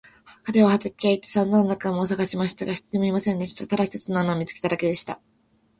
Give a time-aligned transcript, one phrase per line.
[0.41, 3.67] 彼は畑へ行ってさんざん仲間をさがしましたが、一人もいませんでした。
[3.67, 5.19] ただ一つの穴を見つけただけでした。